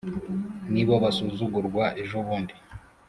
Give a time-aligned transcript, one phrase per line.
[0.73, 2.53] ni bo basuzugurwa ejobundi